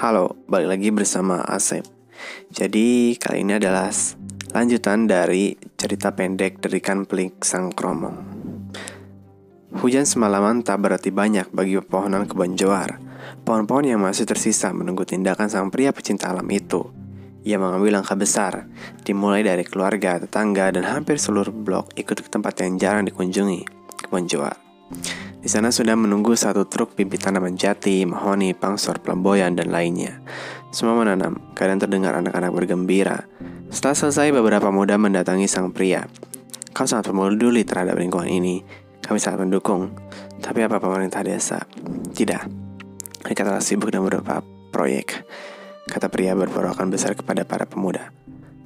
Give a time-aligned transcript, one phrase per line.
[0.00, 1.84] Halo, balik lagi bersama Asep.
[2.48, 3.92] Jadi kali ini adalah
[4.56, 8.16] lanjutan dari cerita pendek dari kan pelik sang kromong.
[9.76, 12.96] Hujan semalaman tak berarti banyak bagi pepohonan kebun Johar.
[13.44, 16.80] Pohon-pohon yang masih tersisa menunggu tindakan sang pria pecinta alam itu.
[17.44, 18.72] Ia mengambil langkah besar,
[19.04, 23.68] dimulai dari keluarga, tetangga, dan hampir seluruh blok ikut ke tempat yang jarang dikunjungi,
[24.00, 24.56] kebun Johar.
[25.40, 30.20] Di sana sudah menunggu satu truk bibit tanaman jati, mahoni, pangsor, pelamboyan, dan lainnya.
[30.68, 33.24] Semua menanam, kadang terdengar anak-anak bergembira.
[33.72, 36.04] Setelah selesai, beberapa muda mendatangi sang pria.
[36.76, 38.60] Kau sangat peduli terhadap lingkungan ini.
[39.00, 39.96] Kami sangat mendukung.
[40.44, 41.64] Tapi apa pemerintah desa?
[42.12, 42.42] Tidak.
[43.24, 45.24] Mereka telah sibuk dengan beberapa proyek.
[45.88, 48.12] Kata pria berperawakan besar kepada para pemuda.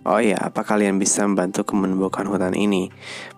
[0.05, 2.91] Oh iya, apa kalian bisa membantu menumbuhkan hutan ini?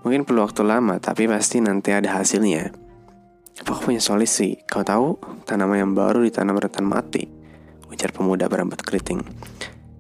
[0.03, 2.86] Mungkin perlu waktu lama, tapi pasti nanti ada hasilnya.
[3.57, 4.61] Apa kau punya solusi?
[4.69, 5.17] Kau tahu
[5.49, 7.25] tanaman yang baru ditanam rentan mati?
[7.89, 9.25] Ujar pemuda berambut keriting.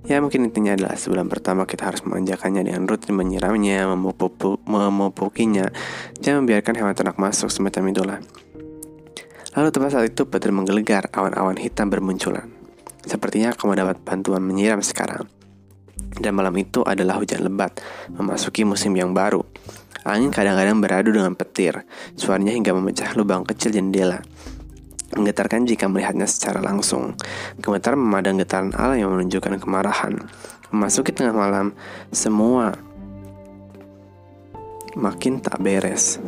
[0.06, 5.66] Ya mungkin intinya adalah sebulan pertama kita harus memanjakannya dengan rutin menyiramnya, memupukinya,
[6.22, 8.18] jangan membiarkan hewan ternak masuk semacam itulah.
[9.58, 12.46] Lalu tepat saat itu petir menggelegar, awan-awan hitam bermunculan.
[13.02, 15.26] Sepertinya kamu dapat bantuan menyiram sekarang.
[16.16, 17.76] Dan malam itu adalah hujan lebat,
[18.08, 19.44] memasuki musim yang baru.
[20.06, 21.82] Angin kadang-kadang beradu dengan petir,
[22.14, 24.22] suaranya hingga memecah lubang kecil jendela.
[25.12, 27.14] Menggetarkan jika melihatnya secara langsung.
[27.58, 30.18] Gemetar memadang getaran alam yang menunjukkan kemarahan.
[30.70, 31.74] Memasuki tengah malam,
[32.10, 32.74] semua
[34.96, 36.18] makin tak beres.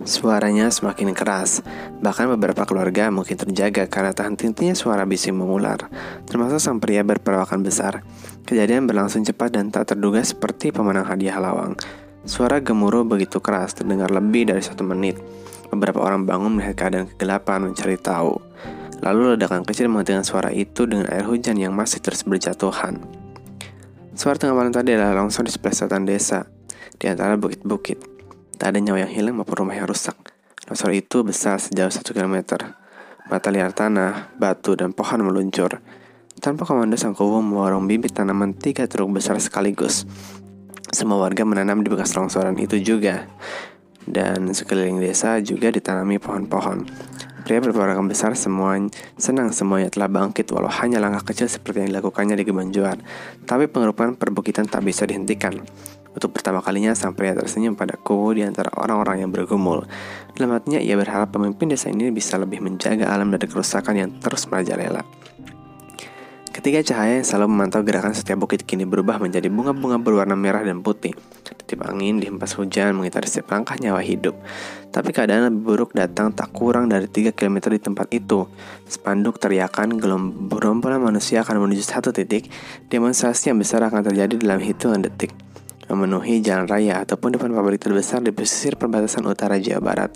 [0.00, 1.60] Suaranya semakin keras,
[2.00, 5.92] bahkan beberapa keluarga mungkin terjaga karena tak henti-hentinya suara bising mengular,
[6.24, 8.00] termasuk sang pria berperawakan besar.
[8.48, 11.76] Kejadian berlangsung cepat dan tak terduga seperti pemenang hadiah lawang.
[12.24, 15.20] Suara gemuruh begitu keras terdengar lebih dari satu menit.
[15.68, 18.40] Beberapa orang bangun melihat keadaan kegelapan mencari tahu.
[19.04, 23.00] Lalu ledakan kecil menghentikan suara itu dengan air hujan yang masih terus berjatuhan.
[24.16, 26.48] Suara tengah malam tadi adalah longsor di sebelah selatan desa,
[26.96, 28.09] di antara bukit-bukit.
[28.60, 30.12] Tak ada nyawa yang hilang maupun rumah yang rusak.
[30.68, 32.76] Longsor itu besar sejauh satu kilometer.
[33.32, 35.80] Mata liar tanah, batu, dan pohon meluncur.
[36.44, 40.04] Tanpa komando sang kubu memborong bibit tanaman tiga truk besar sekaligus.
[40.92, 43.32] Semua warga menanam di bekas longsoran itu juga.
[44.04, 46.84] Dan sekeliling desa juga ditanami pohon-pohon.
[47.50, 48.78] Pria berperakan besar semua
[49.18, 53.02] senang semuanya telah bangkit walau hanya langkah kecil seperti yang dilakukannya di Gebanjuar.
[53.42, 55.58] Tapi pengerupan perbukitan tak bisa dihentikan.
[56.14, 59.82] Untuk pertama kalinya sang pria tersenyum pada kubu di antara orang-orang yang bergumul.
[60.38, 64.46] Dalam hatinya ia berharap pemimpin desa ini bisa lebih menjaga alam dari kerusakan yang terus
[64.46, 65.02] merajalela.
[66.54, 70.86] Ketika cahaya yang selalu memantau gerakan setiap bukit kini berubah menjadi bunga-bunga berwarna merah dan
[70.86, 71.18] putih.
[71.70, 74.34] Titip angin dihempas hujan mengitari setiap langkah nyawa hidup.
[74.90, 78.50] Tapi keadaan lebih buruk datang tak kurang dari 3 km di tempat itu.
[78.90, 79.94] Spanduk teriakan
[80.50, 82.50] gerombolan manusia akan menuju satu titik.
[82.90, 85.30] Demonstrasi yang besar akan terjadi dalam hitungan detik
[85.86, 90.10] memenuhi jalan raya ataupun depan pabrik terbesar di pesisir perbatasan utara Jawa Barat.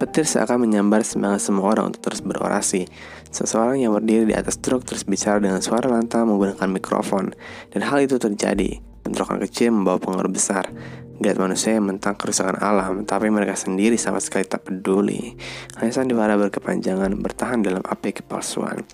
[0.00, 2.88] Petir seakan menyambar semangat semua orang untuk terus berorasi.
[3.28, 7.36] Seseorang yang berdiri di atas truk terus bicara dengan suara lantang menggunakan mikrofon.
[7.76, 8.80] Dan hal itu terjadi.
[9.08, 10.68] Bentrokan kecil membawa pengaruh besar.
[11.16, 15.32] Geliat manusia yang mentang kerusakan alam, tapi mereka sendiri sama sekali tak peduli.
[15.80, 18.84] Hanya sandiwara berkepanjangan bertahan dalam api kepalsuan.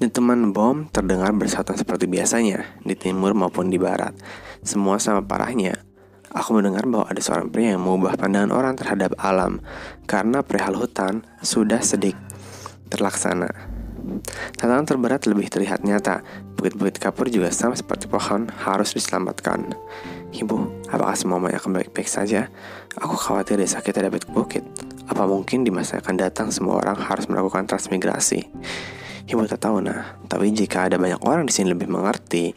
[0.00, 4.16] Teman bom terdengar bersatu seperti biasanya, di timur maupun di barat.
[4.64, 5.78] Semua sama parahnya,
[6.32, 9.60] Aku mendengar bahwa ada seorang pria yang mengubah pandangan orang terhadap alam
[10.08, 12.16] karena perihal hutan sudah sedikit
[12.88, 13.71] terlaksana.
[14.58, 16.20] Tantangan terberat lebih terlihat nyata.
[16.58, 19.72] Bukit-bukit kapur juga sama seperti pohon harus diselamatkan.
[20.32, 22.48] Ibu, apakah semua akan baik-baik saja?
[23.00, 24.64] Aku khawatir desa kita dapat bukit.
[25.08, 28.48] Apa mungkin di masa akan datang semua orang harus melakukan transmigrasi?
[29.28, 32.52] Ibu tak tahu nah, tapi jika ada banyak orang di sini lebih mengerti,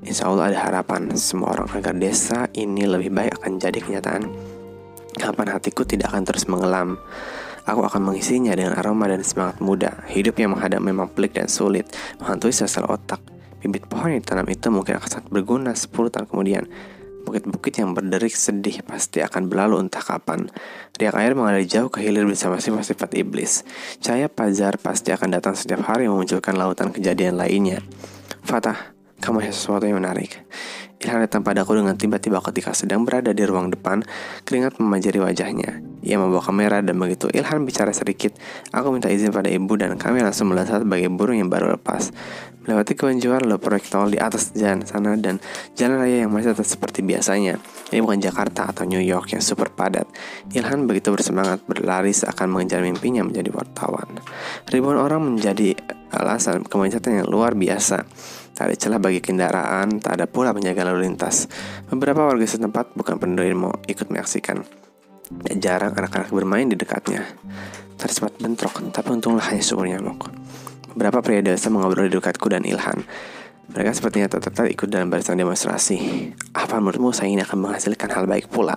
[0.00, 4.32] Insya Allah ada harapan semua orang agar desa ini lebih baik akan jadi kenyataan.
[5.20, 6.96] Kapan hatiku tidak akan terus mengelam.
[7.68, 10.04] Aku akan mengisinya dengan aroma dan semangat muda.
[10.08, 11.88] Hidup yang menghadap memang pelik dan sulit,
[12.22, 13.20] menghantui sel otak.
[13.60, 16.64] Bibit pohon yang ditanam itu mungkin akan sangat berguna 10 tahun kemudian.
[17.20, 20.48] Bukit-bukit yang berderik sedih pasti akan berlalu entah kapan.
[20.96, 23.68] Riak air mengalir jauh ke hilir bersama sifat-sifat iblis.
[24.00, 27.84] Cahaya pajar pasti akan datang setiap hari memunculkan lautan kejadian lainnya.
[28.40, 30.40] Fatah, kamu ada sesuatu yang menarik.
[31.00, 34.00] Ilham datang padaku dengan tiba-tiba ketika sedang berada di ruang depan,
[34.48, 35.89] keringat memajari wajahnya.
[36.00, 38.32] Ia membawa kamera dan begitu Ilhan bicara sedikit,
[38.72, 42.08] aku minta izin pada ibu dan kami langsung melesat sebagai burung yang baru lepas.
[42.60, 45.40] Melewati kebun juara lalu proyek tol di atas jalan sana dan
[45.76, 47.56] jalan raya yang masih tetap seperti biasanya.
[47.88, 50.04] Ini bukan Jakarta atau New York yang super padat.
[50.52, 54.20] Ilhan begitu bersemangat berlari seakan mengejar mimpinya menjadi wartawan.
[54.68, 55.72] Ribuan orang menjadi
[56.12, 58.04] alasan kemacetan yang luar biasa.
[58.52, 61.48] Tak ada celah bagi kendaraan, tak ada pula penjaga lalu lintas.
[61.88, 63.16] Beberapa warga setempat bukan
[63.56, 64.79] mau ikut menyaksikan.
[65.30, 67.22] Dan jarang anak-anak bermain di dekatnya.
[67.94, 70.26] Tadi sempat bentrok, tapi untunglah hanya sumur nyamuk.
[70.98, 73.06] Beberapa pria dewasa mengobrol di dekatku dan Ilhan.
[73.70, 76.34] Mereka sepertinya tertarik ikut dalam barisan demonstrasi.
[76.50, 78.74] Apa menurutmu saya ini akan menghasilkan hal baik pula?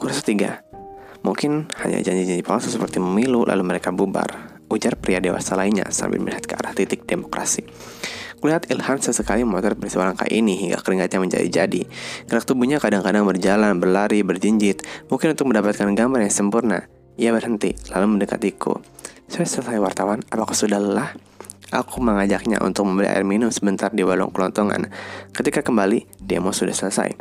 [0.00, 0.64] Kurasa tiga.
[1.20, 4.56] Mungkin hanya janji-janji palsu seperti memilu lalu mereka bubar.
[4.72, 7.68] Ujar pria dewasa lainnya sambil melihat ke arah titik demokrasi.
[8.44, 11.88] Kulihat Ilham sesekali memotret peristiwa langka ini hingga keringatnya menjadi-jadi.
[12.28, 16.84] Gerak tubuhnya kadang-kadang berjalan, berlari, berjinjit, mungkin untuk mendapatkan gambar yang sempurna.
[17.16, 18.84] Ia berhenti, lalu mendekatiku.
[19.32, 21.16] Saya selesai wartawan, apakah sudah lelah?
[21.72, 24.92] Aku mengajaknya untuk membeli air minum sebentar di warung kelontongan.
[25.32, 27.16] Ketika kembali, demo sudah selesai.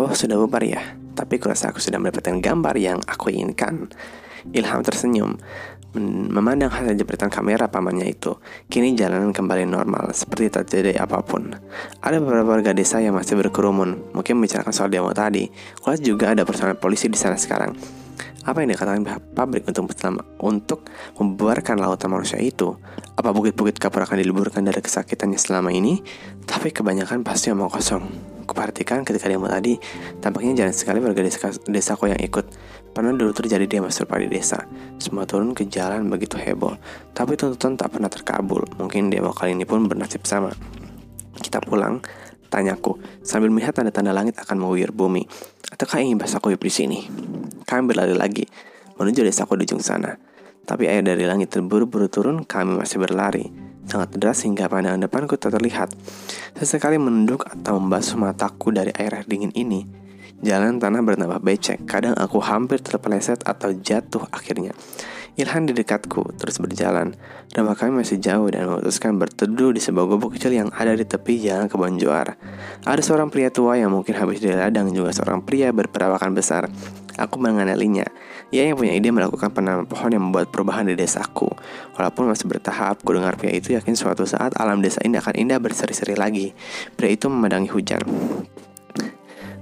[0.00, 0.96] Oh, sudah bubar ya.
[1.12, 3.92] Tapi kurasa aku sudah mendapatkan gambar yang aku inginkan.
[4.56, 5.36] Ilham tersenyum
[6.00, 8.36] memandang hasil jepretan kamera pamannya itu.
[8.68, 11.52] Kini jalanan kembali normal, seperti tak terjadi apa pun.
[12.00, 15.52] Ada beberapa warga desa yang masih berkerumun, mungkin membicarakan soal demo tadi.
[15.84, 17.76] Kulihat juga ada personel polisi di sana sekarang.
[18.42, 19.06] Apa yang dikatakan
[19.38, 19.86] pabrik untuk
[20.42, 20.82] untuk
[21.14, 22.74] membuarkan lautan manusia itu?
[23.14, 26.02] Apa bukit-bukit kapur akan diliburkan dari kesakitannya selama ini?
[26.42, 28.02] Tapi kebanyakan pasti omong kosong.
[28.42, 29.78] Kuperhatikan ketika demo tadi,
[30.18, 32.50] tampaknya jarang sekali warga desa, desaku yang ikut.
[32.92, 34.68] Pernah dulu terjadi di desa.
[35.00, 36.76] Semua turun ke jalan begitu heboh.
[37.16, 38.68] Tapi tuntutan tak pernah terkabul.
[38.76, 40.52] Mungkin demo kali ini pun bernasib sama.
[41.40, 42.04] Kita pulang,
[42.52, 45.24] tanyaku, sambil melihat tanda-tanda langit akan mengguyur bumi.
[45.72, 46.98] Ataukah ingin bahasaku di sini?
[47.64, 48.44] Kami berlari lagi,
[49.00, 50.12] menuju desaku di ujung sana.
[50.68, 53.48] Tapi air dari langit terburu-buru turun, kami masih berlari.
[53.88, 55.90] Sangat deras hingga pandangan depanku tak terlihat.
[56.54, 60.01] Sesekali menunduk atau membasuh mataku dari air dingin ini.
[60.42, 64.74] Jalan tanah bernambah becek, kadang aku hampir terpeleset atau jatuh akhirnya.
[65.38, 67.14] Ilhan di dekatku, terus berjalan.
[67.54, 71.40] Rumah kami masih jauh dan memutuskan berteduh di sebuah gubuk kecil yang ada di tepi
[71.40, 72.36] jalan kebun juar.
[72.82, 76.66] Ada seorang pria tua yang mungkin habis dari ladang, juga seorang pria berperawakan besar.
[77.22, 78.04] Aku mengenalinya.
[78.50, 81.48] Ia yang punya ide melakukan penanaman pohon yang membuat perubahan di desaku.
[81.94, 85.62] Walaupun masih bertahap, ku dengar pria itu yakin suatu saat alam desa ini akan indah
[85.62, 86.50] berseri-seri lagi.
[86.98, 88.02] Pria itu memandangi hujan.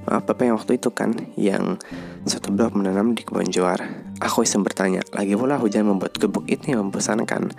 [0.08, 1.80] Bapak yang waktu itu kan Yang
[2.24, 3.80] satu blok menanam di kebun juar
[4.20, 7.52] Aku iseng bertanya Lagi pula hujan membuat gebuk ini membosankan?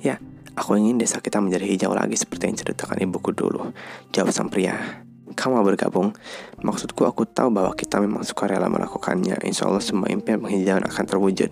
[0.00, 0.18] Ya,
[0.56, 3.72] aku ingin desa kita menjadi hijau lagi Seperti yang ceritakan ibuku dulu
[4.10, 5.04] Jawab sang pria.
[5.32, 6.12] Kamu mau bergabung?
[6.60, 9.40] Maksudku aku tahu bahwa kita memang suka rela melakukannya.
[9.48, 11.48] Insya Allah semua impian penghijauan akan terwujud.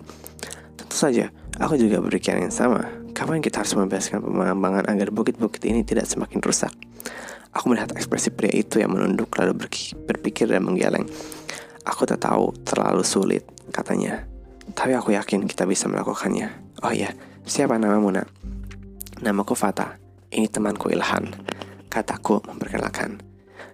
[0.77, 5.85] Tentu saja, aku juga berpikiran yang sama Kapan kita harus membebaskan pengembangan agar bukit-bukit ini
[5.85, 6.73] tidak semakin rusak?
[7.53, 9.61] Aku melihat ekspresi pria itu yang menunduk lalu
[10.09, 11.05] berpikir dan menggeleng.
[11.85, 14.25] Aku tak tahu, terlalu sulit, katanya.
[14.73, 16.49] Tapi aku yakin kita bisa melakukannya.
[16.81, 17.13] Oh iya,
[17.45, 18.25] siapa namamu nak?
[19.21, 20.01] Namaku Fata.
[20.33, 21.29] Ini temanku Ilhan.
[21.93, 23.21] Kataku memperkenalkan.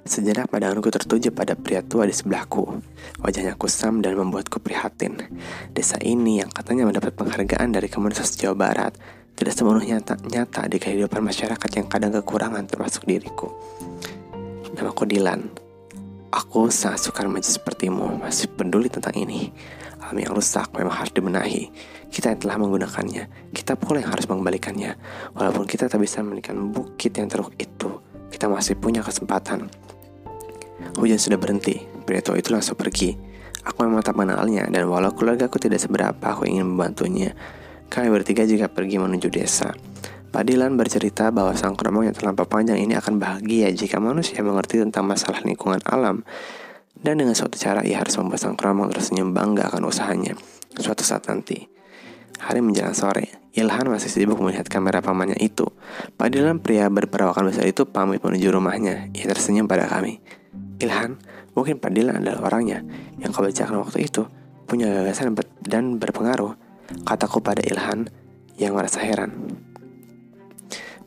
[0.04, 2.84] Sejenak pandanganku tertuju pada pria tua di sebelahku.
[3.24, 5.24] Wajahnya kusam dan membuatku prihatin.
[5.72, 8.92] Desa ini yang katanya mendapat penghargaan dari komunitas Jawa Barat
[9.38, 13.54] tidak sepenuhnya nyata, nyata di kehidupan masyarakat yang kadang kekurangan termasuk diriku.
[14.74, 15.46] Namaku Dilan.
[16.34, 19.54] Aku sangat suka remaja sepertimu, masih peduli tentang ini.
[20.02, 21.70] Alam yang rusak memang harus dibenahi.
[22.10, 24.98] Kita yang telah menggunakannya, kita pula yang harus mengembalikannya.
[25.38, 28.02] Walaupun kita tak bisa memiliki bukit yang teruk itu,
[28.34, 29.70] kita masih punya kesempatan.
[30.98, 31.86] Hujan sudah berhenti,
[32.26, 33.14] tua itu langsung pergi.
[33.68, 37.38] Aku memang tak mengenalnya, dan walau keluarga aku tidak seberapa, aku ingin membantunya.
[37.88, 39.72] Kami bertiga juga pergi menuju desa.
[40.28, 45.08] Padilan bercerita bahwa sang kromong yang terlampau panjang ini akan bahagia jika manusia mengerti tentang
[45.08, 46.28] masalah lingkungan alam.
[46.94, 50.36] Dan dengan suatu cara ia harus membuat sang kromong tersenyum bangga akan usahanya.
[50.76, 51.66] Suatu saat nanti.
[52.38, 55.66] Hari menjelang sore, Ilhan masih sibuk melihat kamera pamannya itu.
[56.14, 59.10] Padilan pria berperawakan besar itu pamit menuju rumahnya.
[59.18, 60.22] Ia tersenyum pada kami.
[60.78, 61.18] Ilhan,
[61.58, 62.86] mungkin Padilan adalah orangnya
[63.18, 64.30] yang kau bacakan waktu itu,
[64.70, 65.34] punya gagasan
[65.66, 66.67] dan berpengaruh.
[66.88, 68.08] Kataku pada Ilhan
[68.56, 69.36] yang merasa heran.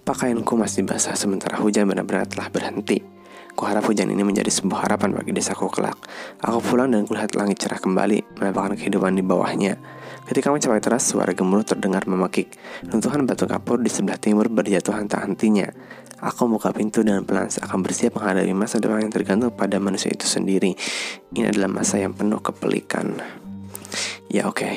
[0.04, 3.20] Pakaianku masih basah sementara hujan benar-benar telah berhenti.
[3.50, 5.98] Kuharap hujan ini menjadi sebuah harapan bagi desaku kelak.
[6.40, 9.76] Aku pulang dan kulihat langit cerah kembali, menampakkan kehidupan di bawahnya.
[10.24, 12.54] Ketika mencapai teras, suara gemuruh terdengar memakik.
[12.88, 15.68] Runtuhan batu kapur di sebelah timur berjatuhan tak hentinya.
[16.20, 20.24] Aku buka pintu dan pelan seakan bersiap menghadapi masa depan yang tergantung pada manusia itu
[20.24, 20.76] sendiri.
[21.34, 23.18] Ini adalah masa yang penuh kepelikan.
[24.30, 24.74] Ya oke, okay.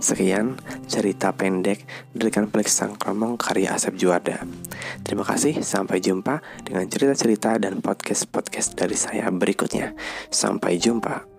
[0.00, 0.56] Sekian
[0.88, 1.84] cerita pendek
[2.16, 4.42] dari Pelik Sang Kromong karya Asep Juarda.
[5.06, 9.92] Terima kasih, sampai jumpa dengan cerita-cerita dan podcast-podcast dari saya berikutnya.
[10.32, 11.29] Sampai jumpa.